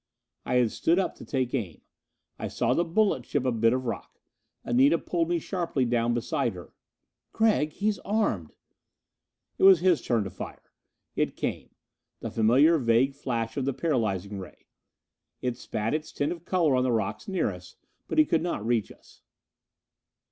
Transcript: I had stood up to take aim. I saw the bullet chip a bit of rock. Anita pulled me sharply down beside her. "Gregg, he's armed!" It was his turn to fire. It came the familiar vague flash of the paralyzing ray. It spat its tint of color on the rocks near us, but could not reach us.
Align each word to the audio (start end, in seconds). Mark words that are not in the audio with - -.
I 0.47 0.55
had 0.55 0.71
stood 0.71 0.97
up 0.97 1.13
to 1.17 1.25
take 1.25 1.53
aim. 1.53 1.81
I 2.39 2.47
saw 2.47 2.73
the 2.73 2.83
bullet 2.83 3.23
chip 3.23 3.45
a 3.45 3.51
bit 3.51 3.71
of 3.71 3.85
rock. 3.85 4.19
Anita 4.63 4.97
pulled 4.97 5.29
me 5.29 5.37
sharply 5.37 5.85
down 5.85 6.15
beside 6.15 6.53
her. 6.55 6.73
"Gregg, 7.33 7.73
he's 7.73 7.99
armed!" 7.99 8.51
It 9.59 9.63
was 9.63 9.81
his 9.81 10.01
turn 10.01 10.23
to 10.23 10.31
fire. 10.31 10.71
It 11.15 11.35
came 11.37 11.75
the 12.19 12.31
familiar 12.31 12.79
vague 12.79 13.13
flash 13.13 13.57
of 13.57 13.65
the 13.65 13.73
paralyzing 13.73 14.39
ray. 14.39 14.65
It 15.43 15.55
spat 15.55 15.93
its 15.93 16.11
tint 16.11 16.31
of 16.31 16.45
color 16.45 16.75
on 16.75 16.81
the 16.83 16.91
rocks 16.91 17.27
near 17.27 17.51
us, 17.51 17.75
but 18.07 18.27
could 18.27 18.41
not 18.41 18.65
reach 18.65 18.91
us. 18.91 19.21